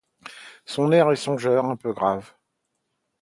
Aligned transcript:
Son 0.65 0.91
air 0.93 1.11
est 1.11 1.15
songeur, 1.15 1.65
un 1.65 1.75
peu 1.75 1.93
grave. 1.93 2.33